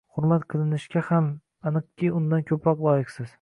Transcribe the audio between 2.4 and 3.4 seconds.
ko‘proq loyiqsiz.